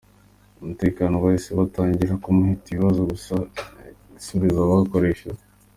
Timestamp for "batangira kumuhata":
1.59-2.67